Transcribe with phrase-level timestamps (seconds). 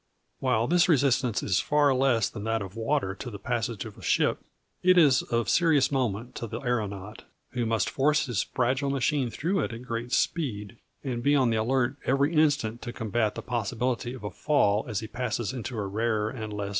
[0.39, 4.01] While this resistance is far less than that of water to the passage of a
[4.01, 4.39] ship,
[4.81, 9.59] it is of serious moment to the aeronaut, who must force his fragile machine through
[9.59, 14.15] it at great speed, and be on the alert every instant to combat the possibility
[14.15, 16.69] of a fall as he passes into a rarer and less buoyant stratum.